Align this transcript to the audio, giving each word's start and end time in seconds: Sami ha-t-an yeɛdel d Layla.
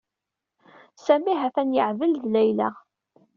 Sami 1.05 1.33
ha-t-an 1.41 1.75
yeɛdel 1.75 2.13
d 2.21 2.23
Layla. 2.33 2.69